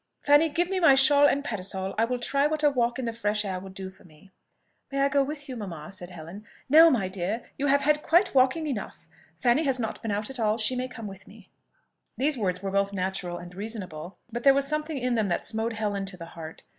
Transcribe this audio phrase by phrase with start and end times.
[0.23, 3.13] "Fanny, give me my shawl and parasol: I will try what a walk in the
[3.13, 4.31] fresh air will do for me."
[4.91, 6.43] "May I go with you, mamma?" said Helen.
[6.67, 9.07] "No, my dear; you have had quite walking enough.
[9.37, 11.51] Fanny has not been out at all: she may come with me."
[12.17, 15.73] These words were both natural and reasonable, but there was something in them that smote
[15.73, 16.63] Helen to the heart.